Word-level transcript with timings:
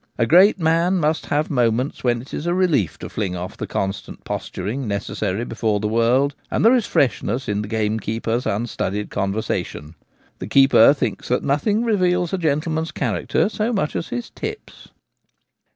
A 0.17 0.25
great 0.25 0.57
man 0.59 0.95
must 0.97 1.27
have 1.27 1.51
moments 1.51 2.03
when 2.03 2.23
it 2.23 2.33
is 2.33 2.47
a 2.47 2.55
relief 2.55 2.97
to 2.97 3.07
fling 3.07 3.35
off 3.35 3.55
the 3.55 3.67
con 3.67 3.93
stant 3.93 4.23
posturing 4.23 4.87
necessary 4.87 5.45
before 5.45 5.79
the 5.79 5.87
world; 5.87 6.33
and 6.49 6.65
there 6.65 6.73
is 6.73 6.87
freshness 6.87 7.47
in 7.47 7.61
the 7.61 7.67
gamekeeper's 7.67 8.47
unstudied 8.47 9.09
conversa 9.11 9.63
tion. 9.63 9.93
The 10.39 10.47
keeper 10.47 10.95
thinks 10.95 11.27
that 11.27 11.43
nothing 11.43 11.83
reveals 11.83 12.33
a 12.33 12.39
gentle 12.39 12.71
man's 12.71 12.91
character 12.91 13.47
so 13.47 13.71
much 13.71 13.95
as 13.95 14.07
his 14.07 14.31
* 14.31 14.35
tips.' 14.35 14.87